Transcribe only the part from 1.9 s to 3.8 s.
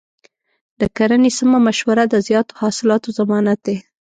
د زیاتو حاصلاتو ضمانت دی.